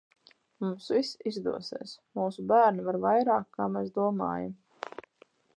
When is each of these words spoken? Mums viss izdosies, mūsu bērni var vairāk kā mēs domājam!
Mums 0.63 0.87
viss 0.93 1.11
izdosies, 1.31 1.93
mūsu 2.21 2.47
bērni 2.53 2.89
var 2.89 2.99
vairāk 3.07 3.47
kā 3.59 3.71
mēs 3.77 3.97
domājam! 4.01 4.57